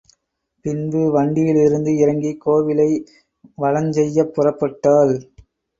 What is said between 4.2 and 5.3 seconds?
புறப்பட்டாள்.